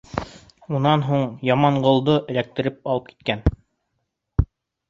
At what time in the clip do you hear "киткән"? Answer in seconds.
3.13-3.45